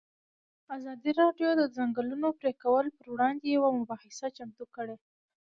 ازادي 0.75 1.11
راډیو 1.21 1.49
د 1.55 1.57
د 1.59 1.63
ځنګلونو 1.77 2.27
پرېکول 2.39 2.85
پر 2.97 3.05
وړاندې 3.13 3.45
یوه 3.55 3.69
مباحثه 3.79 4.27
چمتو 4.37 4.65
کړې. 4.75 4.95